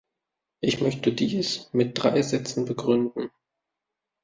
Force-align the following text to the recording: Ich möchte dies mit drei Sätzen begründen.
Ich 0.63 0.81
möchte 0.81 1.13
dies 1.13 1.71
mit 1.73 1.91
drei 2.01 2.23
Sätzen 2.23 2.65
begründen. 2.65 3.29